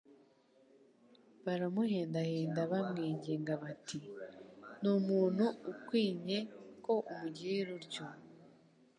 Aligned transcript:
Baramuhendahenda 1.45 2.61
bamwinginga 2.71 3.53
bati: 3.63 3.99
«Ni 4.81 4.89
umuntu 4.97 5.45
ukwinye 5.71 6.37
ko 6.83 6.93
umugirira 7.11 7.69
utyo 7.79 8.03